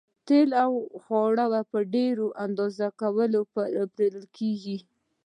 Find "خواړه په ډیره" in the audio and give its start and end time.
1.03-2.25